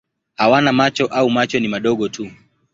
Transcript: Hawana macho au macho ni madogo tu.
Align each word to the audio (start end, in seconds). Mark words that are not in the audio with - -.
Hawana 0.37 0.73
macho 0.73 1.05
au 1.05 1.29
macho 1.29 1.59
ni 1.59 1.67
madogo 1.67 2.09
tu. 2.09 2.31